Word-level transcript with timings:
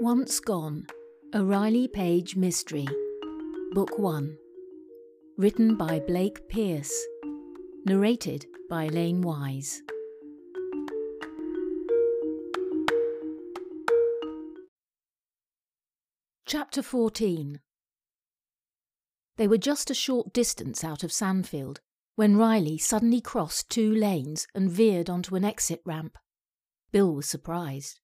Once 0.00 0.38
Gone, 0.38 0.86
a 1.32 1.44
Riley 1.44 1.88
Paige 1.88 2.36
mystery. 2.36 2.86
Book 3.72 3.98
1. 3.98 4.38
Written 5.36 5.74
by 5.74 5.98
Blake 5.98 6.48
Pierce. 6.48 6.94
Narrated 7.84 8.46
by 8.70 8.84
Elaine 8.84 9.22
Wise. 9.22 9.82
Chapter 16.46 16.80
14 16.80 17.58
They 19.36 19.48
were 19.48 19.58
just 19.58 19.90
a 19.90 19.94
short 19.94 20.32
distance 20.32 20.84
out 20.84 21.02
of 21.02 21.10
Sandfield 21.10 21.78
when 22.14 22.36
Riley 22.36 22.78
suddenly 22.78 23.20
crossed 23.20 23.68
two 23.68 23.92
lanes 23.92 24.46
and 24.54 24.70
veered 24.70 25.10
onto 25.10 25.34
an 25.34 25.44
exit 25.44 25.82
ramp. 25.84 26.18
Bill 26.92 27.12
was 27.12 27.28
surprised. 27.28 27.98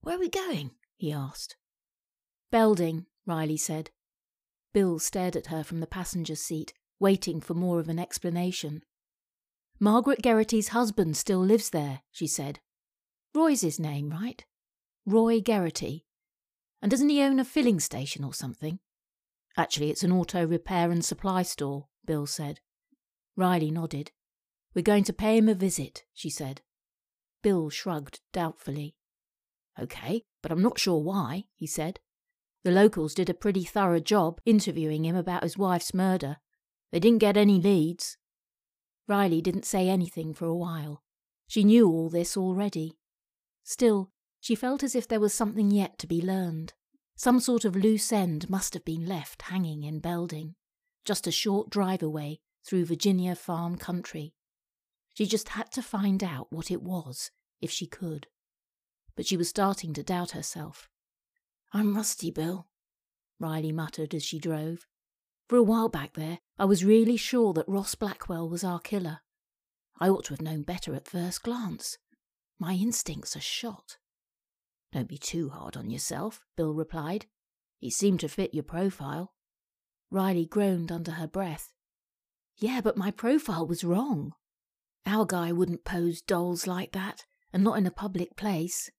Where 0.00 0.16
are 0.16 0.18
we 0.18 0.28
going? 0.28 0.72
He 1.00 1.10
asked. 1.10 1.56
Belding, 2.50 3.06
Riley 3.26 3.56
said. 3.56 3.90
Bill 4.74 4.98
stared 4.98 5.34
at 5.34 5.46
her 5.46 5.64
from 5.64 5.80
the 5.80 5.86
passenger's 5.86 6.42
seat, 6.42 6.74
waiting 6.98 7.40
for 7.40 7.54
more 7.54 7.80
of 7.80 7.88
an 7.88 7.98
explanation. 7.98 8.82
Margaret 9.80 10.20
Geraghty's 10.22 10.68
husband 10.68 11.16
still 11.16 11.40
lives 11.40 11.70
there, 11.70 12.02
she 12.10 12.26
said. 12.26 12.60
Roy's 13.34 13.62
his 13.62 13.80
name, 13.80 14.10
right? 14.10 14.44
Roy 15.06 15.40
Geraghty. 15.40 16.04
And 16.82 16.90
doesn't 16.90 17.08
he 17.08 17.22
own 17.22 17.40
a 17.40 17.44
filling 17.44 17.80
station 17.80 18.22
or 18.22 18.34
something? 18.34 18.78
Actually, 19.56 19.90
it's 19.90 20.04
an 20.04 20.12
auto 20.12 20.46
repair 20.46 20.90
and 20.90 21.02
supply 21.02 21.42
store, 21.42 21.86
Bill 22.04 22.26
said. 22.26 22.60
Riley 23.36 23.70
nodded. 23.70 24.10
We're 24.74 24.82
going 24.82 25.04
to 25.04 25.14
pay 25.14 25.38
him 25.38 25.48
a 25.48 25.54
visit, 25.54 26.04
she 26.12 26.28
said. 26.28 26.60
Bill 27.42 27.70
shrugged 27.70 28.20
doubtfully. 28.32 28.96
OK, 29.80 30.22
but 30.42 30.52
I'm 30.52 30.62
not 30.62 30.78
sure 30.78 30.98
why, 30.98 31.44
he 31.54 31.66
said. 31.66 32.00
The 32.62 32.70
locals 32.70 33.14
did 33.14 33.30
a 33.30 33.34
pretty 33.34 33.64
thorough 33.64 34.00
job 34.00 34.40
interviewing 34.44 35.04
him 35.04 35.16
about 35.16 35.42
his 35.42 35.56
wife's 35.56 35.94
murder. 35.94 36.36
They 36.92 37.00
didn't 37.00 37.18
get 37.20 37.36
any 37.36 37.60
leads. 37.60 38.18
Riley 39.08 39.40
didn't 39.40 39.64
say 39.64 39.88
anything 39.88 40.34
for 40.34 40.46
a 40.46 40.56
while. 40.56 41.02
She 41.46 41.64
knew 41.64 41.88
all 41.88 42.10
this 42.10 42.36
already. 42.36 42.98
Still, 43.64 44.10
she 44.40 44.54
felt 44.54 44.82
as 44.82 44.94
if 44.94 45.08
there 45.08 45.20
was 45.20 45.34
something 45.34 45.70
yet 45.70 45.98
to 45.98 46.06
be 46.06 46.20
learned. 46.20 46.74
Some 47.16 47.40
sort 47.40 47.64
of 47.64 47.76
loose 47.76 48.12
end 48.12 48.48
must 48.48 48.74
have 48.74 48.84
been 48.84 49.06
left 49.06 49.42
hanging 49.42 49.82
in 49.82 50.00
Belding, 50.00 50.54
just 51.04 51.26
a 51.26 51.32
short 51.32 51.70
drive 51.70 52.02
away 52.02 52.40
through 52.64 52.86
Virginia 52.86 53.34
farm 53.34 53.76
country. 53.76 54.34
She 55.14 55.26
just 55.26 55.50
had 55.50 55.70
to 55.72 55.82
find 55.82 56.22
out 56.22 56.46
what 56.50 56.70
it 56.70 56.82
was, 56.82 57.30
if 57.60 57.70
she 57.70 57.86
could. 57.86 58.26
But 59.16 59.26
she 59.26 59.36
was 59.36 59.48
starting 59.48 59.92
to 59.94 60.02
doubt 60.02 60.32
herself. 60.32 60.88
I'm 61.72 61.96
rusty, 61.96 62.30
Bill, 62.30 62.66
Riley 63.38 63.72
muttered 63.72 64.14
as 64.14 64.24
she 64.24 64.38
drove. 64.38 64.86
For 65.48 65.56
a 65.56 65.62
while 65.62 65.88
back 65.88 66.14
there, 66.14 66.38
I 66.58 66.64
was 66.64 66.84
really 66.84 67.16
sure 67.16 67.52
that 67.54 67.68
Ross 67.68 67.94
Blackwell 67.94 68.48
was 68.48 68.62
our 68.62 68.78
killer. 68.80 69.20
I 69.98 70.08
ought 70.08 70.24
to 70.26 70.32
have 70.34 70.42
known 70.42 70.62
better 70.62 70.94
at 70.94 71.08
first 71.08 71.42
glance. 71.42 71.98
My 72.58 72.74
instincts 72.74 73.36
are 73.36 73.40
shot. 73.40 73.96
Don't 74.92 75.08
be 75.08 75.18
too 75.18 75.48
hard 75.48 75.76
on 75.76 75.90
yourself, 75.90 76.44
Bill 76.56 76.74
replied. 76.74 77.26
He 77.78 77.90
seemed 77.90 78.20
to 78.20 78.28
fit 78.28 78.54
your 78.54 78.62
profile. 78.62 79.32
Riley 80.10 80.46
groaned 80.46 80.92
under 80.92 81.12
her 81.12 81.26
breath. 81.26 81.72
Yeah, 82.56 82.80
but 82.82 82.96
my 82.96 83.10
profile 83.10 83.66
was 83.66 83.84
wrong. 83.84 84.34
Our 85.06 85.24
guy 85.24 85.52
wouldn't 85.52 85.84
pose 85.84 86.20
dolls 86.20 86.66
like 86.66 86.92
that, 86.92 87.24
and 87.52 87.64
not 87.64 87.78
in 87.78 87.86
a 87.86 87.90
public 87.90 88.36
place. 88.36 88.90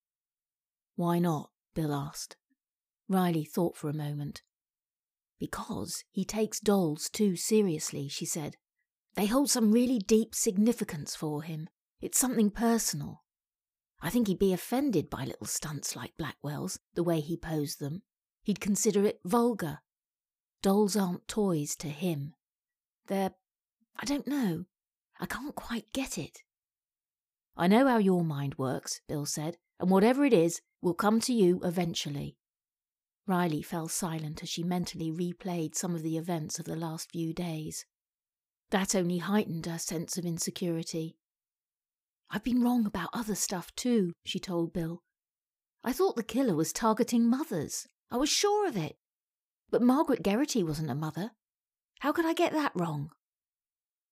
Why 1.02 1.17
not? 1.17 1.49
Bill 1.73 1.95
asked. 1.95 2.35
Riley 3.09 3.44
thought 3.44 3.75
for 3.75 3.89
a 3.89 4.03
moment. 4.07 4.44
Because 5.39 6.03
he 6.12 6.23
takes 6.23 6.59
dolls 6.59 7.09
too 7.09 7.35
seriously, 7.35 8.07
she 8.07 8.23
said. 8.23 8.56
They 9.16 9.25
hold 9.25 9.50
some 9.50 9.72
really 9.72 9.97
deep 9.97 10.35
significance 10.35 11.16
for 11.16 11.41
him. 11.41 11.69
It's 12.01 12.19
something 12.19 12.51
personal. 12.51 13.23
I 14.00 14.12
think 14.12 14.28
he'd 14.28 14.38
be 14.38 14.53
offended 14.53 15.09
by 15.09 15.25
little 15.25 15.47
stunts 15.47 15.95
like 15.95 16.13
Blackwell's, 16.19 16.78
the 16.94 17.01
way 17.01 17.19
he 17.19 17.35
posed 17.35 17.79
them. 17.79 18.03
He'd 18.44 18.62
consider 18.62 19.03
it 19.03 19.22
vulgar. 19.25 19.79
Dolls 20.62 20.95
aren't 20.95 21.28
toys 21.28 21.75
to 21.78 21.88
him. 21.88 22.35
They're. 23.07 23.31
I 24.00 24.06
don't 24.06 24.28
know. 24.28 24.66
I 25.19 25.25
can't 25.25 25.56
quite 25.56 25.91
get 25.94 26.19
it. 26.19 26.44
I 27.57 27.66
know 27.66 27.88
how 27.88 27.97
your 27.97 28.23
mind 28.23 28.59
works, 28.59 29.01
Bill 29.07 29.25
said, 29.25 29.57
and 29.81 29.90
whatever 29.90 30.24
it 30.24 30.34
is 30.34 30.62
will 30.81 30.94
come 30.94 31.19
to 31.19 31.34
you 31.34 31.59
eventually. 31.64 32.38
Riley 33.28 33.62
fell 33.62 33.88
silent 33.88 34.44
as 34.44 34.50
she 34.50 34.64
mentally 34.64 35.12
replayed 35.12 35.75
some 35.75 35.96
of 35.96 36.03
the 36.03 36.18
events 36.18 36.59
of 36.59 36.66
the 36.66 36.75
last 36.75 37.12
few 37.12 37.34
days. 37.34 37.86
That 38.69 38.96
only 38.96 39.18
heightened 39.18 39.66
her 39.66 39.78
sense 39.78 40.18
of 40.18 40.25
insecurity. 40.25 41.18
I've 42.30 42.44
been 42.44 42.64
wrong 42.64 42.86
about 42.86 43.09
other 43.12 43.36
stuff 43.36 43.75
too, 43.75 44.14
she 44.24 44.40
told 44.40 44.72
Bill. 44.72 45.02
I 45.84 45.94
thought 45.94 46.16
the 46.16 46.24
killer 46.24 46.56
was 46.56 46.72
targeting 46.72 47.28
mothers. 47.28 47.88
I 48.12 48.18
was 48.18 48.30
sure 48.30 48.68
of 48.68 48.78
it. 48.78 48.98
But 49.72 49.81
Margaret 49.81 50.24
Geraghty 50.24 50.63
wasn't 50.63 50.92
a 50.92 50.96
mother. 50.96 51.31
How 52.00 52.12
could 52.12 52.25
I 52.25 52.34
get 52.34 52.53
that 52.53 52.74
wrong? 52.75 53.09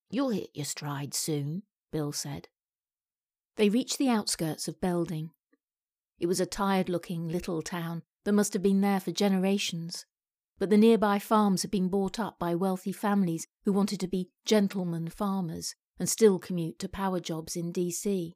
You'll 0.09 0.29
hit 0.29 0.49
your 0.53 0.65
stride 0.65 1.13
soon, 1.13 1.63
Bill 1.91 2.11
said. 2.11 2.47
They 3.55 3.69
reached 3.69 3.97
the 3.97 4.09
outskirts 4.09 4.67
of 4.67 4.81
Belding. 4.81 5.31
It 6.19 6.27
was 6.27 6.39
a 6.39 6.45
tired 6.45 6.89
looking 6.89 7.29
little 7.29 7.61
town 7.61 8.03
that 8.25 8.33
must 8.33 8.53
have 8.53 8.61
been 8.61 8.81
there 8.81 8.99
for 8.99 9.11
generations, 9.11 10.05
but 10.57 10.69
the 10.69 10.77
nearby 10.77 11.17
farms 11.17 11.61
had 11.61 11.71
been 11.71 11.87
bought 11.87 12.19
up 12.19 12.37
by 12.37 12.53
wealthy 12.55 12.91
families 12.91 13.47
who 13.63 13.71
wanted 13.71 13.99
to 14.01 14.07
be 14.07 14.29
gentlemen 14.45 15.07
farmers 15.09 15.75
and 15.97 16.09
still 16.09 16.37
commute 16.37 16.77
to 16.79 16.89
power 16.89 17.19
jobs 17.19 17.55
in 17.55 17.71
DC. 17.71 18.33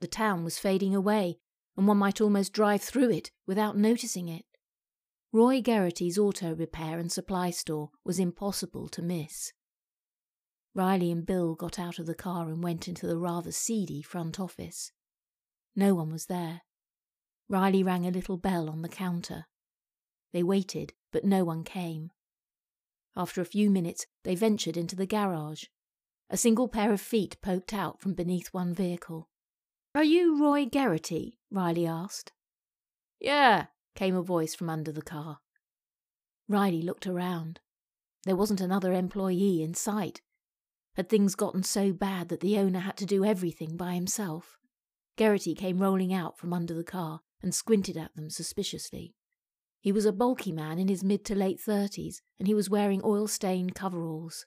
The 0.00 0.06
town 0.06 0.44
was 0.44 0.58
fading 0.58 0.94
away, 0.94 1.38
and 1.76 1.88
one 1.88 1.98
might 1.98 2.20
almost 2.20 2.52
drive 2.52 2.82
through 2.82 3.10
it 3.10 3.30
without 3.46 3.76
noticing 3.76 4.28
it. 4.28 4.44
Roy 5.32 5.60
Geraghty's 5.60 6.18
auto 6.18 6.54
repair 6.54 6.98
and 6.98 7.10
supply 7.10 7.50
store 7.50 7.90
was 8.04 8.18
impossible 8.18 8.88
to 8.88 9.02
miss. 9.02 9.52
Riley 10.74 11.10
and 11.10 11.26
Bill 11.26 11.54
got 11.54 11.78
out 11.78 11.98
of 11.98 12.06
the 12.06 12.14
car 12.14 12.48
and 12.48 12.62
went 12.62 12.86
into 12.86 13.06
the 13.06 13.18
rather 13.18 13.50
seedy 13.50 14.02
front 14.02 14.38
office. 14.38 14.92
No 15.74 15.94
one 15.94 16.12
was 16.12 16.26
there. 16.26 16.62
Riley 17.48 17.82
rang 17.84 18.06
a 18.06 18.10
little 18.10 18.36
bell 18.36 18.68
on 18.68 18.82
the 18.82 18.88
counter. 18.88 19.46
They 20.32 20.42
waited, 20.42 20.94
but 21.12 21.24
no 21.24 21.44
one 21.44 21.62
came. 21.62 22.10
After 23.16 23.40
a 23.40 23.46
few 23.46 23.70
minutes, 23.70 24.06
they 24.24 24.34
ventured 24.34 24.76
into 24.76 24.96
the 24.96 25.06
garage. 25.06 25.64
A 26.28 26.36
single 26.36 26.66
pair 26.66 26.92
of 26.92 27.00
feet 27.00 27.36
poked 27.40 27.72
out 27.72 28.00
from 28.00 28.14
beneath 28.14 28.48
one 28.48 28.74
vehicle. 28.74 29.28
Are 29.94 30.04
you 30.04 30.42
Roy 30.42 30.66
Geraghty? 30.66 31.38
Riley 31.50 31.86
asked. 31.86 32.32
Yeah, 33.20 33.66
came 33.94 34.16
a 34.16 34.22
voice 34.22 34.54
from 34.54 34.68
under 34.68 34.90
the 34.92 35.00
car. 35.00 35.38
Riley 36.48 36.82
looked 36.82 37.06
around. 37.06 37.60
There 38.24 38.36
wasn't 38.36 38.60
another 38.60 38.92
employee 38.92 39.62
in 39.62 39.74
sight. 39.74 40.20
Had 40.96 41.08
things 41.08 41.36
gotten 41.36 41.62
so 41.62 41.92
bad 41.92 42.28
that 42.28 42.40
the 42.40 42.58
owner 42.58 42.80
had 42.80 42.96
to 42.98 43.06
do 43.06 43.24
everything 43.24 43.76
by 43.76 43.94
himself? 43.94 44.58
Geraghty 45.16 45.54
came 45.54 45.78
rolling 45.78 46.12
out 46.12 46.38
from 46.38 46.52
under 46.52 46.74
the 46.74 46.84
car 46.84 47.20
and 47.42 47.54
squinted 47.54 47.96
at 47.96 48.14
them 48.16 48.30
suspiciously. 48.30 49.14
He 49.80 49.92
was 49.92 50.04
a 50.04 50.12
bulky 50.12 50.52
man 50.52 50.78
in 50.78 50.88
his 50.88 51.04
mid 51.04 51.24
to 51.26 51.34
late 51.34 51.60
thirties, 51.60 52.22
and 52.38 52.48
he 52.48 52.54
was 52.54 52.70
wearing 52.70 53.00
oil 53.04 53.28
stained 53.28 53.74
coveralls. 53.74 54.46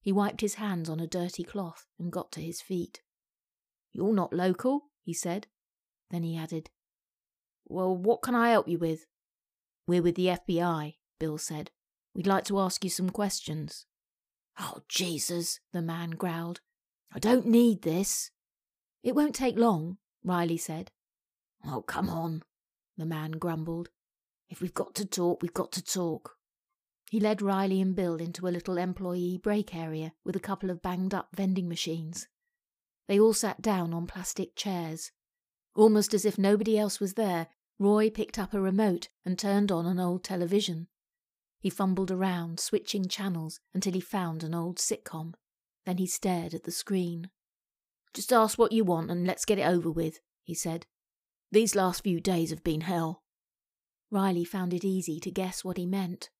He 0.00 0.12
wiped 0.12 0.40
his 0.40 0.54
hands 0.54 0.88
on 0.88 1.00
a 1.00 1.06
dirty 1.06 1.42
cloth 1.42 1.86
and 1.98 2.12
got 2.12 2.30
to 2.32 2.40
his 2.40 2.60
feet. 2.60 3.00
You're 3.92 4.12
not 4.12 4.32
local, 4.32 4.90
he 5.02 5.14
said. 5.14 5.46
Then 6.10 6.22
he 6.22 6.36
added, 6.36 6.70
Well, 7.66 7.96
what 7.96 8.22
can 8.22 8.34
I 8.34 8.50
help 8.50 8.68
you 8.68 8.78
with? 8.78 9.06
We're 9.86 10.02
with 10.02 10.16
the 10.16 10.26
FBI, 10.26 10.96
Bill 11.18 11.38
said. 11.38 11.70
We'd 12.14 12.26
like 12.26 12.44
to 12.44 12.60
ask 12.60 12.84
you 12.84 12.90
some 12.90 13.10
questions. 13.10 13.86
Oh, 14.58 14.80
Jesus, 14.88 15.60
the 15.72 15.82
man 15.82 16.10
growled. 16.10 16.60
I 17.12 17.18
don't 17.18 17.46
need 17.46 17.82
this. 17.82 18.30
It 19.02 19.14
won't 19.14 19.34
take 19.34 19.56
long, 19.56 19.98
Riley 20.24 20.56
said. 20.56 20.90
Oh, 21.68 21.82
come 21.82 22.08
on, 22.08 22.42
the 22.96 23.06
man 23.06 23.32
grumbled. 23.32 23.90
If 24.48 24.60
we've 24.60 24.74
got 24.74 24.94
to 24.96 25.04
talk, 25.04 25.42
we've 25.42 25.52
got 25.52 25.72
to 25.72 25.82
talk. 25.82 26.36
He 27.10 27.20
led 27.20 27.42
Riley 27.42 27.80
and 27.80 27.94
Bill 27.94 28.16
into 28.16 28.46
a 28.46 28.50
little 28.50 28.78
employee 28.78 29.40
break 29.42 29.74
area 29.74 30.12
with 30.24 30.36
a 30.36 30.40
couple 30.40 30.70
of 30.70 30.82
banged 30.82 31.14
up 31.14 31.28
vending 31.34 31.68
machines. 31.68 32.28
They 33.08 33.18
all 33.18 33.32
sat 33.32 33.62
down 33.62 33.94
on 33.94 34.06
plastic 34.06 34.56
chairs. 34.56 35.12
Almost 35.74 36.14
as 36.14 36.24
if 36.24 36.38
nobody 36.38 36.78
else 36.78 37.00
was 37.00 37.14
there, 37.14 37.48
Roy 37.78 38.10
picked 38.10 38.38
up 38.38 38.54
a 38.54 38.60
remote 38.60 39.08
and 39.24 39.38
turned 39.38 39.70
on 39.70 39.86
an 39.86 40.00
old 40.00 40.24
television. 40.24 40.88
He 41.60 41.70
fumbled 41.70 42.10
around, 42.10 42.60
switching 42.60 43.08
channels 43.08 43.60
until 43.74 43.92
he 43.92 44.00
found 44.00 44.42
an 44.42 44.54
old 44.54 44.78
sitcom. 44.78 45.34
Then 45.84 45.98
he 45.98 46.06
stared 46.06 46.54
at 46.54 46.64
the 46.64 46.70
screen. 46.70 47.30
Just 48.14 48.32
ask 48.32 48.58
what 48.58 48.72
you 48.72 48.84
want 48.84 49.10
and 49.10 49.26
let's 49.26 49.44
get 49.44 49.58
it 49.58 49.66
over 49.66 49.90
with, 49.90 50.20
he 50.42 50.54
said. 50.54 50.86
These 51.52 51.74
last 51.74 52.02
few 52.02 52.20
days 52.20 52.50
have 52.50 52.64
been 52.64 52.82
hell. 52.82 53.22
Riley 54.10 54.44
found 54.44 54.74
it 54.74 54.84
easy 54.84 55.20
to 55.20 55.30
guess 55.30 55.64
what 55.64 55.76
he 55.76 55.86
meant. 55.86 56.30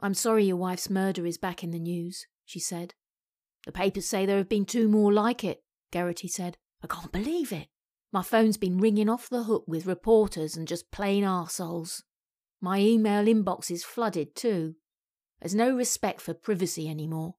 I'm 0.00 0.14
sorry 0.14 0.44
your 0.44 0.56
wife's 0.56 0.90
murder 0.90 1.26
is 1.26 1.38
back 1.38 1.62
in 1.62 1.70
the 1.70 1.78
news, 1.78 2.26
she 2.44 2.58
said. 2.58 2.94
The 3.66 3.72
papers 3.72 4.08
say 4.08 4.26
there 4.26 4.38
have 4.38 4.48
been 4.48 4.64
two 4.64 4.88
more 4.88 5.12
like 5.12 5.44
it, 5.44 5.62
Geraghty 5.92 6.28
said. 6.28 6.56
I 6.82 6.88
can't 6.88 7.12
believe 7.12 7.52
it. 7.52 7.68
My 8.12 8.22
phone's 8.22 8.56
been 8.56 8.78
ringing 8.78 9.08
off 9.08 9.30
the 9.30 9.44
hook 9.44 9.64
with 9.66 9.86
reporters 9.86 10.56
and 10.56 10.66
just 10.68 10.90
plain 10.90 11.24
arseholes. 11.24 12.02
My 12.60 12.78
email 12.78 13.24
inbox 13.24 13.70
is 13.70 13.84
flooded 13.84 14.34
too. 14.34 14.74
There's 15.40 15.54
no 15.54 15.74
respect 15.74 16.20
for 16.20 16.34
privacy 16.34 16.88
anymore. 16.88 17.36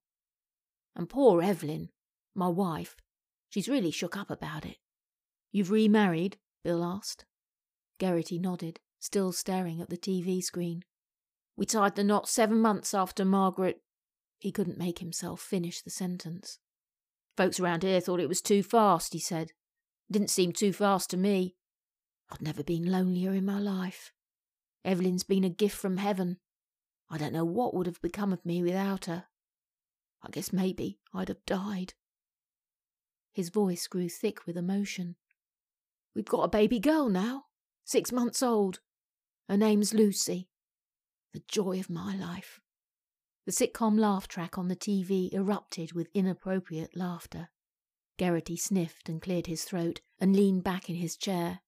And 0.95 1.09
poor 1.09 1.41
Evelyn, 1.41 1.89
my 2.35 2.47
wife, 2.47 2.95
she's 3.49 3.69
really 3.69 3.91
shook 3.91 4.17
up 4.17 4.29
about 4.29 4.65
it. 4.65 4.77
You've 5.51 5.71
remarried? 5.71 6.37
Bill 6.63 6.83
asked. 6.83 7.25
Geraghty 7.99 8.39
nodded, 8.39 8.79
still 8.99 9.31
staring 9.31 9.81
at 9.81 9.89
the 9.89 9.97
TV 9.97 10.41
screen. 10.41 10.83
We 11.55 11.65
tied 11.65 11.95
the 11.95 12.03
knot 12.03 12.27
seven 12.27 12.59
months 12.59 12.93
after 12.93 13.23
Margaret. 13.23 13.81
He 14.39 14.51
couldn't 14.51 14.77
make 14.77 14.99
himself 14.99 15.39
finish 15.39 15.81
the 15.81 15.89
sentence. 15.89 16.59
Folks 17.37 17.59
around 17.59 17.83
here 17.83 17.99
thought 17.99 18.19
it 18.19 18.29
was 18.29 18.41
too 18.41 18.63
fast, 18.63 19.13
he 19.13 19.19
said. 19.19 19.51
It 20.09 20.13
didn't 20.13 20.29
seem 20.29 20.51
too 20.51 20.73
fast 20.73 21.09
to 21.11 21.17
me. 21.17 21.55
I'd 22.31 22.41
never 22.41 22.63
been 22.63 22.89
lonelier 22.89 23.33
in 23.33 23.45
my 23.45 23.59
life. 23.59 24.11
Evelyn's 24.83 25.23
been 25.23 25.43
a 25.43 25.49
gift 25.49 25.77
from 25.77 25.97
heaven. 25.97 26.37
I 27.09 27.17
don't 27.17 27.33
know 27.33 27.45
what 27.45 27.73
would 27.73 27.85
have 27.85 28.01
become 28.01 28.33
of 28.33 28.45
me 28.45 28.63
without 28.63 29.05
her. 29.05 29.25
I 30.23 30.29
guess 30.31 30.53
maybe 30.53 30.99
I'd 31.13 31.29
have 31.29 31.45
died. 31.45 31.93
His 33.33 33.49
voice 33.49 33.87
grew 33.87 34.09
thick 34.09 34.45
with 34.45 34.57
emotion. 34.57 35.15
We've 36.15 36.25
got 36.25 36.43
a 36.43 36.49
baby 36.49 36.79
girl 36.79 37.09
now, 37.09 37.45
six 37.83 38.11
months 38.11 38.43
old. 38.43 38.79
Her 39.49 39.57
name's 39.57 39.93
Lucy. 39.93 40.49
The 41.33 41.43
joy 41.47 41.79
of 41.79 41.89
my 41.89 42.15
life. 42.15 42.59
The 43.45 43.51
sitcom 43.51 43.97
laugh 43.99 44.27
track 44.27 44.57
on 44.57 44.67
the 44.67 44.75
TV 44.75 45.33
erupted 45.33 45.93
with 45.93 46.07
inappropriate 46.13 46.95
laughter. 46.95 47.49
Geraghty 48.17 48.55
sniffed 48.55 49.09
and 49.09 49.21
cleared 49.21 49.47
his 49.47 49.63
throat 49.63 50.01
and 50.19 50.35
leaned 50.35 50.63
back 50.63 50.89
in 50.89 50.95
his 50.95 51.17
chair. 51.17 51.59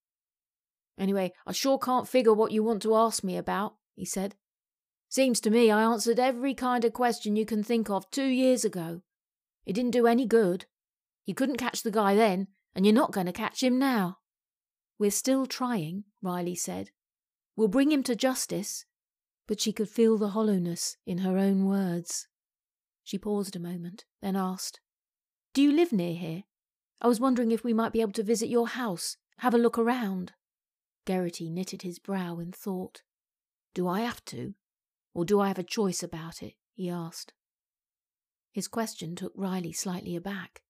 Anyway, 0.98 1.34
I 1.46 1.52
sure 1.52 1.78
can't 1.78 2.08
figure 2.08 2.34
what 2.34 2.52
you 2.52 2.64
want 2.64 2.82
to 2.84 2.96
ask 2.96 3.24
me 3.24 3.36
about, 3.36 3.76
he 3.96 4.06
said. 4.06 4.36
Seems 5.10 5.42
to 5.42 5.50
me 5.50 5.72
I 5.72 5.84
answered 5.84 6.20
every 6.20 6.54
kind 6.54 6.86
of 6.86 6.94
question 6.94 7.36
you 7.36 7.46
can 7.46 7.64
think 7.64 7.90
of 7.90 8.10
two 8.10 8.28
years 8.28 8.64
ago. 8.64 9.02
It 9.66 9.74
didn't 9.74 9.92
do 9.92 10.08
any 10.08 10.26
good. 10.26 10.66
You 11.26 11.34
couldn't 11.34 11.58
catch 11.58 11.82
the 11.82 11.92
guy 11.92 12.16
then, 12.16 12.48
and 12.76 12.86
you're 12.86 12.94
not 12.94 13.12
going 13.12 13.26
to 13.26 13.34
catch 13.34 13.62
him 13.64 13.80
now. 13.80 14.20
We're 14.98 15.12
still 15.12 15.46
trying, 15.46 16.06
Riley 16.22 16.56
said. 16.56 16.92
We'll 17.56 17.68
bring 17.68 17.92
him 17.92 18.04
to 18.04 18.16
justice. 18.16 18.86
But 19.48 19.62
she 19.62 19.72
could 19.72 19.90
feel 19.90 20.18
the 20.18 20.30
hollowness 20.30 20.98
in 21.06 21.20
her 21.20 21.38
own 21.38 21.66
words. 21.66 22.28
She 23.04 23.20
paused 23.20 23.56
a 23.56 23.60
moment, 23.60 24.06
then 24.22 24.36
asked, 24.36 24.80
Do 25.54 25.62
you 25.62 25.72
live 25.72 25.92
near 25.92 26.16
here? 26.16 26.44
I 27.02 27.08
was 27.08 27.20
wondering 27.20 27.52
if 27.52 27.64
we 27.64 27.74
might 27.74 27.94
be 27.94 28.02
able 28.02 28.14
to 28.14 28.24
visit 28.24 28.50
your 28.50 28.70
house, 28.70 29.18
have 29.40 29.54
a 29.54 29.60
look 29.60 29.78
around. 29.78 30.32
Geraghty 31.06 31.50
knitted 31.50 31.84
his 31.84 32.00
brow 32.00 32.40
in 32.40 32.52
thought. 32.52 33.04
Do 33.76 33.88
I 33.88 34.02
have 34.02 34.26
to? 34.26 34.56
Or 35.14 35.26
do 35.26 35.40
I 35.40 35.50
have 35.50 35.60
a 35.60 35.64
choice 35.64 36.02
about 36.02 36.42
it? 36.42 36.54
he 36.74 36.90
asked. 36.90 37.34
His 38.52 38.68
question 38.68 39.16
took 39.16 39.34
Riley 39.36 39.74
slightly 39.74 40.16
aback. 40.16 40.62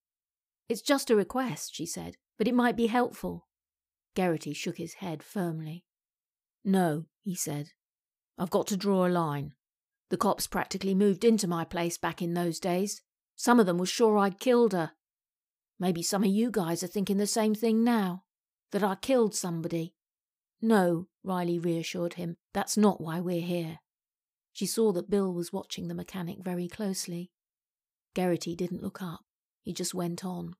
It's 0.67 0.81
just 0.81 1.09
a 1.09 1.15
request, 1.15 1.73
she 1.73 1.85
said, 1.85 2.17
but 2.37 2.47
it 2.47 2.55
might 2.55 2.75
be 2.75 2.87
helpful. 2.87 3.44
Geraghty 4.15 4.53
shook 4.53 4.77
his 4.77 4.95
head 4.95 5.21
firmly. 5.21 5.83
No, 6.63 7.05
he 7.23 7.35
said. 7.35 7.71
I've 8.37 8.49
got 8.49 8.67
to 8.67 8.77
draw 8.77 9.05
a 9.05 9.09
line. 9.09 9.53
The 10.09 10.17
cops 10.17 10.47
practically 10.47 10.95
moved 10.95 11.23
into 11.23 11.47
my 11.47 11.65
place 11.65 11.97
back 11.97 12.21
in 12.21 12.33
those 12.33 12.59
days. 12.59 13.01
Some 13.35 13.59
of 13.59 13.65
them 13.65 13.77
were 13.77 13.85
sure 13.85 14.17
I'd 14.17 14.39
killed 14.39 14.73
her. 14.73 14.91
Maybe 15.79 16.01
some 16.01 16.23
of 16.23 16.29
you 16.29 16.51
guys 16.51 16.83
are 16.83 16.87
thinking 16.87 17.17
the 17.17 17.27
same 17.27 17.53
thing 17.53 17.83
now 17.83 18.23
that 18.71 18.83
I 18.83 18.95
killed 18.95 19.35
somebody. 19.35 19.93
No, 20.61 21.07
Riley 21.23 21.59
reassured 21.59 22.13
him, 22.13 22.37
that's 22.53 22.77
not 22.77 23.01
why 23.01 23.19
we're 23.19 23.41
here. 23.41 23.79
She 24.53 24.65
saw 24.65 24.93
that 24.93 25.09
Bill 25.09 25.33
was 25.33 25.51
watching 25.51 25.87
the 25.87 25.93
mechanic 25.93 26.37
very 26.41 26.67
closely. 26.67 27.31
Geraghty 28.15 28.55
didn't 28.55 28.81
look 28.81 29.01
up. 29.01 29.25
He 29.63 29.73
just 29.73 29.93
went 29.93 30.23
on. 30.23 30.55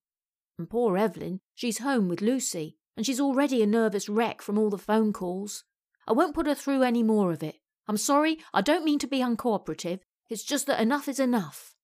And 0.58 0.70
poor 0.70 0.98
Evelyn, 0.98 1.40
she's 1.54 1.80
home 1.80 2.10
with 2.10 2.22
Lucy, 2.22 2.78
and 2.96 3.06
she's 3.06 3.20
already 3.20 3.62
a 3.62 3.68
nervous 3.68 4.08
wreck 4.08 4.42
from 4.42 4.58
all 4.58 4.70
the 4.70 4.78
phone 4.78 5.14
calls. 5.14 5.64
I 6.08 6.14
won't 6.14 6.36
put 6.36 6.48
her 6.48 6.56
through 6.56 6.84
any 6.84 7.04
more 7.04 7.32
of 7.32 7.44
it. 7.44 7.56
I'm 7.88 7.98
sorry, 7.98 8.40
I 8.54 8.62
don't 8.62 8.86
mean 8.86 9.00
to 9.00 9.08
be 9.08 9.20
uncooperative. 9.20 10.00
It's 10.30 10.44
just 10.44 10.66
that 10.68 10.82
enough 10.82 11.08
is 11.08 11.20
enough. 11.20 11.76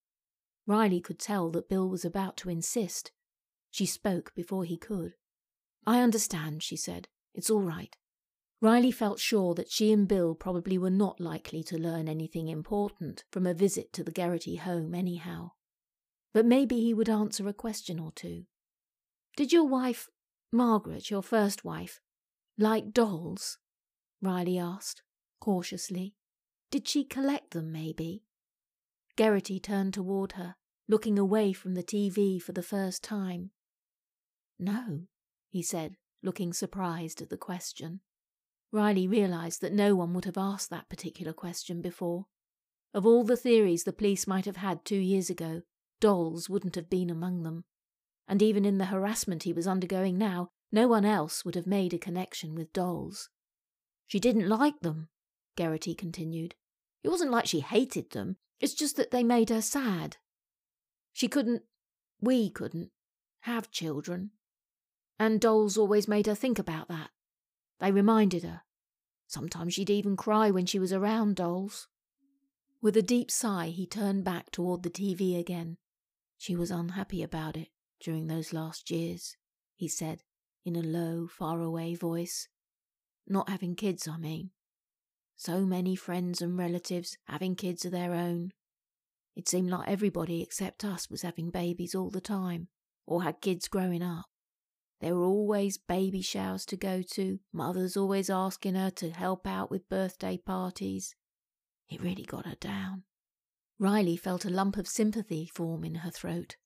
Riley 0.66 1.02
could 1.02 1.20
tell 1.20 1.50
that 1.52 1.70
Bill 1.70 1.88
was 1.90 2.06
about 2.06 2.38
to 2.38 2.50
insist. 2.50 3.12
She 3.70 3.86
spoke 3.86 4.34
before 4.36 4.64
he 4.64 4.78
could. 4.78 5.14
I 5.86 6.02
understand, 6.02 6.64
she 6.64 6.76
said. 6.76 7.08
It's 7.34 7.50
all 7.50 7.62
right. 7.62 7.96
Riley 8.62 8.92
felt 8.92 9.20
sure 9.20 9.56
that 9.56 9.72
she 9.72 9.92
and 9.92 10.08
Bill 10.08 10.36
probably 10.36 10.78
were 10.78 10.92
not 10.92 11.20
likely 11.20 11.64
to 11.64 11.80
learn 11.80 12.08
anything 12.08 12.48
important 12.48 13.24
from 13.32 13.48
a 13.48 13.56
visit 13.56 13.92
to 13.94 14.04
the 14.04 14.12
Geraghty 14.12 14.58
home, 14.58 14.94
anyhow. 14.94 15.52
But 16.34 16.46
maybe 16.46 16.80
he 16.80 16.94
would 16.94 17.10
answer 17.10 17.48
a 17.48 17.54
question 17.54 18.00
or 18.00 18.12
two. 18.12 18.44
Did 19.36 19.52
your 19.52 19.64
wife, 19.64 20.08
Margaret, 20.52 21.10
your 21.10 21.24
first 21.24 21.64
wife, 21.64 22.02
like 22.58 22.92
dolls? 22.92 23.58
Riley 24.22 24.58
asked, 24.58 25.02
cautiously. 25.40 26.16
Did 26.70 26.88
she 26.88 27.04
collect 27.04 27.52
them, 27.52 27.72
maybe? 27.72 28.24
Geraghty 29.18 29.60
turned 29.60 29.94
toward 29.94 30.34
her, 30.34 30.56
looking 30.88 31.18
away 31.18 31.54
from 31.54 31.74
the 31.74 31.84
TV 31.84 32.42
for 32.42 32.52
the 32.52 32.64
first 32.64 33.04
time. 33.04 33.52
No, 34.60 35.04
he 35.50 35.62
said, 35.62 35.96
looking 36.22 36.54
surprised 36.54 37.22
at 37.22 37.30
the 37.30 37.38
question. 37.38 38.02
Riley 38.72 39.08
realized 39.08 39.62
that 39.62 39.74
no 39.74 39.96
one 39.96 40.14
would 40.14 40.26
have 40.26 40.38
asked 40.38 40.70
that 40.70 40.90
particular 40.90 41.34
question 41.34 41.82
before. 41.82 42.28
Of 42.94 43.06
all 43.06 43.24
the 43.24 43.38
theories 43.38 43.84
the 43.84 43.94
police 43.94 44.28
might 44.28 44.46
have 44.46 44.58
had 44.58 44.86
two 44.86 44.98
years 44.98 45.30
ago, 45.30 45.62
dolls 46.00 46.50
wouldn't 46.50 46.76
have 46.76 46.90
been 46.90 47.10
among 47.10 47.44
them. 47.44 47.64
And 48.32 48.42
even 48.42 48.64
in 48.64 48.78
the 48.78 48.86
harassment 48.86 49.44
he 49.44 49.52
was 49.52 49.68
undergoing 49.68 50.18
now, 50.18 50.52
no 50.72 50.88
one 50.88 51.04
else 51.04 51.44
would 51.44 51.56
have 51.56 51.68
made 51.68 51.94
a 51.94 51.98
connection 51.98 52.56
with 52.56 52.72
dolls. 52.72 53.30
She 54.08 54.22
didn't 54.22 54.48
like 54.48 54.80
them, 54.80 55.10
Geraghty 55.58 55.94
continued. 55.94 56.56
It 57.04 57.10
wasn't 57.10 57.32
like 57.32 57.46
she 57.46 57.60
hated 57.60 58.12
them, 58.12 58.38
it's 58.62 58.74
just 58.74 58.96
that 58.96 59.12
they 59.12 59.22
made 59.22 59.50
her 59.50 59.62
sad. 59.62 60.16
She 61.12 61.28
couldn't, 61.28 61.64
we 62.22 62.50
couldn't, 62.50 62.92
have 63.42 63.70
children. 63.70 64.32
And 65.20 65.42
dolls 65.42 65.78
always 65.78 66.08
made 66.08 66.28
her 66.28 66.36
think 66.36 66.58
about 66.58 66.88
that. 66.88 67.10
They 67.82 67.92
reminded 67.92 68.44
her. 68.44 68.62
Sometimes 69.28 69.74
she'd 69.74 69.90
even 69.90 70.16
cry 70.16 70.52
when 70.52 70.66
she 70.66 70.80
was 70.80 70.94
around 70.94 71.36
dolls. 71.36 71.90
With 72.82 72.96
a 72.96 73.02
deep 73.02 73.30
sigh, 73.30 73.74
he 73.76 73.86
turned 73.86 74.24
back 74.24 74.52
toward 74.52 74.84
the 74.84 74.90
TV 74.90 75.38
again. 75.38 75.76
She 76.38 76.56
was 76.56 76.72
unhappy 76.72 77.24
about 77.24 77.58
it 77.58 77.68
during 78.02 78.28
those 78.28 78.54
last 78.54 78.92
years, 78.92 79.36
he 79.76 79.88
said 79.88 80.24
in 80.66 80.76
a 80.76 80.82
low, 80.82 81.28
far-away 81.28 81.96
voice. 81.96 82.48
Not 83.28 83.50
having 83.50 83.76
kids, 83.76 84.08
I 84.08 84.18
mean. 84.18 84.52
So 85.36 85.62
many 85.66 85.96
friends 85.96 86.42
and 86.42 86.58
relatives 86.58 87.18
having 87.26 87.56
kids 87.56 87.86
of 87.86 87.92
their 87.92 88.14
own. 88.14 88.52
It 89.36 89.48
seemed 89.48 89.70
like 89.70 89.88
everybody 89.88 90.42
except 90.42 90.84
us 90.84 91.10
was 91.10 91.22
having 91.22 91.50
babies 91.50 91.96
all 91.96 92.10
the 92.10 92.22
time, 92.22 92.68
or 93.08 93.24
had 93.24 93.42
kids 93.42 93.68
growing 93.68 94.04
up. 94.04 94.26
There 95.00 95.16
were 95.16 95.26
always 95.26 95.80
baby 95.80 96.22
showers 96.22 96.66
to 96.68 96.78
go 96.78 97.02
to, 97.14 97.40
mothers 97.52 97.98
always 97.98 98.30
asking 98.30 98.76
her 98.76 98.92
to 98.92 99.10
help 99.10 99.48
out 99.48 99.72
with 99.72 99.90
birthday 99.90 100.38
parties. 100.38 101.16
It 101.90 102.04
really 102.04 102.24
got 102.24 102.46
her 102.46 102.58
down. 102.60 103.04
Riley 103.80 104.16
felt 104.16 104.46
a 104.46 104.50
lump 104.52 104.78
of 104.78 104.88
sympathy 104.88 105.50
form 105.52 105.84
in 105.84 105.96
her 105.96 106.12
throat. 106.12 106.58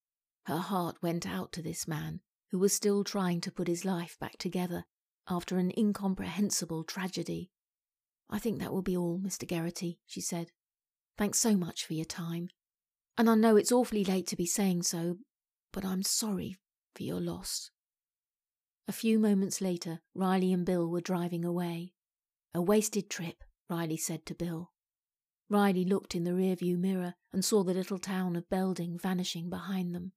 Her 0.46 0.58
heart 0.58 0.98
went 1.02 1.26
out 1.28 1.52
to 1.54 1.62
this 1.62 1.88
man, 1.88 2.22
who 2.52 2.60
was 2.60 2.74
still 2.74 3.04
trying 3.04 3.42
to 3.42 3.52
put 3.52 3.68
his 3.68 3.84
life 3.84 4.18
back 4.20 4.38
together 4.38 4.86
after 5.28 5.58
an 5.58 5.72
incomprehensible 5.76 6.84
tragedy. 6.84 7.50
I 8.30 8.38
think 8.38 8.60
that 8.60 8.72
will 8.72 8.84
be 8.84 8.96
all, 8.96 9.20
Mr. 9.20 9.48
Geraghty, 9.48 10.00
she 10.06 10.22
said. 10.22 10.52
Thanks 11.18 11.40
so 11.40 11.56
much 11.56 11.86
for 11.86 11.94
your 11.94 12.06
time. 12.06 12.50
And 13.18 13.30
I 13.30 13.36
know 13.36 13.56
it's 13.56 13.72
awfully 13.72 14.04
late 14.04 14.28
to 14.28 14.36
be 14.36 14.46
saying 14.46 14.84
so, 14.84 15.18
but 15.72 15.84
I'm 15.86 16.04
sorry 16.04 16.58
for 16.96 17.04
your 17.04 17.22
loss. 17.22 17.72
A 18.88 18.92
few 18.92 19.18
moments 19.18 19.62
later, 19.62 20.02
Riley 20.14 20.54
and 20.54 20.66
Bill 20.66 20.88
were 20.88 21.02
driving 21.02 21.44
away. 21.44 21.94
A 22.54 22.62
wasted 22.62 23.10
trip, 23.10 23.44
Riley 23.68 23.98
said 23.98 24.26
to 24.28 24.36
Bill. 24.36 24.72
Riley 25.50 25.86
looked 25.86 26.14
in 26.14 26.24
the 26.24 26.32
rearview 26.32 26.78
mirror 26.78 27.16
and 27.34 27.44
saw 27.44 27.64
the 27.64 27.74
little 27.74 27.98
town 27.98 28.36
of 28.36 28.50
Belding 28.50 29.00
vanishing 29.00 29.50
behind 29.50 29.96
them. 29.96 30.12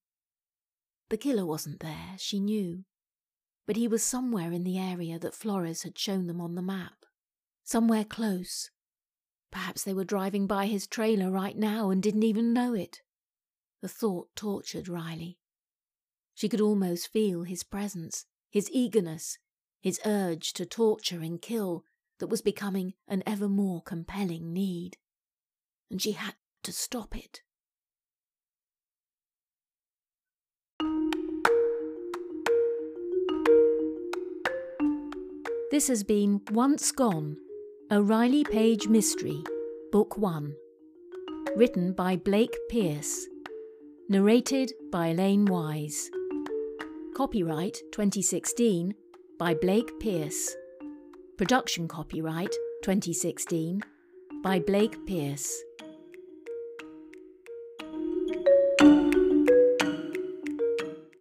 The 1.11 1.17
killer 1.17 1.47
wasn't 1.47 1.81
there, 1.81 2.15
she 2.19 2.38
knew, 2.38 2.85
but 3.67 3.77
he 3.77 3.88
was 3.88 4.03
somewhere 4.03 4.53
in 4.53 4.65
the 4.65 4.79
area 4.79 5.19
that 5.19 5.35
Flores 5.35 5.83
had 5.83 5.99
shown 5.99 6.27
them 6.27 6.41
on 6.41 6.55
the 6.55 6.62
map. 6.62 7.05
somewhere 7.65 8.05
close. 8.05 8.71
Perhaps 9.50 9.85
they 9.85 9.93
were 9.93 10.05
driving 10.05 10.47
by 10.47 10.67
his 10.67 10.87
trailer 10.87 11.31
right 11.31 11.57
now 11.57 11.91
and 11.91 12.03
didn't 12.03 12.23
even 12.23 12.55
know 12.55 12.73
it. 12.73 13.03
The 13.83 13.88
thought 13.88 14.29
tortured 14.35 14.88
Riley. 14.88 15.38
She 16.35 16.49
could 16.49 16.62
almost 16.62 17.12
feel 17.12 17.43
his 17.43 17.62
presence, 17.65 18.25
his 18.50 18.71
eagerness, 18.73 19.38
his 19.83 20.00
urge 20.07 20.53
to 20.55 20.65
torture 20.65 21.21
and 21.21 21.43
kill 21.43 21.85
that 22.21 22.29
was 22.29 22.41
becoming 22.41 22.95
an 23.07 23.23
ever 23.27 23.49
more 23.49 23.83
compelling 23.83 24.53
need. 24.53 24.97
And 25.91 26.00
she 26.00 26.12
had 26.12 26.37
to 26.62 26.73
stop 26.73 27.17
it. 27.17 27.43
This 35.71 35.89
has 35.89 36.03
been 36.03 36.41
Once 36.51 36.93
Gone, 36.93 37.37
a 37.91 38.03
Riley 38.03 38.43
Paige 38.43 38.89
mystery, 38.89 39.45
Book 39.93 40.17
1. 40.17 40.55
Written 41.57 41.93
by 41.93 42.17
Blake 42.17 42.57
Pierce. 42.71 43.27
Narrated 44.09 44.73
by 44.91 45.09
Elaine 45.09 45.45
Wise. 45.45 46.11
Copyright 47.15 47.83
2016 47.93 48.95
by 49.39 49.53
Blake 49.53 49.91
Pierce. 50.01 50.57
Production 51.37 51.87
copyright 51.87 52.55
2016 52.83 53.83
by 54.43 54.59
Blake 54.61 55.05
Pierce. 55.05 55.63